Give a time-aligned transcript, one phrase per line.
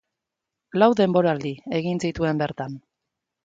[0.83, 2.83] Lau denboraldi egin zituen bertan.